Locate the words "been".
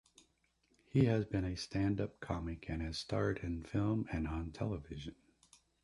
1.25-1.45